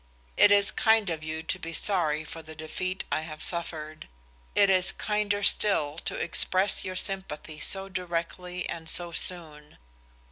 [0.35, 4.07] It is kind of you to be sorry for the defeat I have suffered,
[4.55, 9.77] it is kinder still to express your sympathy so directly and so soon.